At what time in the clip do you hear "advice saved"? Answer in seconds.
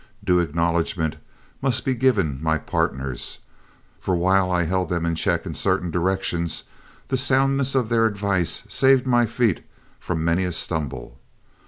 8.07-9.05